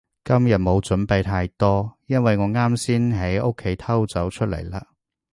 [0.25, 4.67] 今日冇準備太多，因為我啱先喺屋企偷走出嚟